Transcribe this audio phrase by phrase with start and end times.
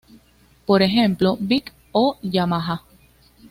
[0.65, 2.81] Por ejemplo: Bic o Yamaha.